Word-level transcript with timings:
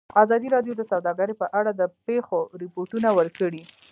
ازادي 0.23 0.47
راډیو 0.55 0.73
د 0.77 0.81
سوداګري 0.91 1.33
په 1.41 1.45
اړه 1.59 1.71
د 1.75 1.81
پېښو 2.07 2.39
رپوټونه 2.61 3.09
ورکړي. 3.19 3.63